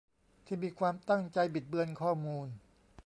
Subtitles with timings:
[0.45, 2.47] ที่มีความตั้งใจบิดเบือนข้อมูล